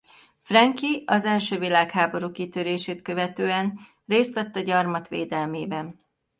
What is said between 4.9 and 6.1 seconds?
védelmében.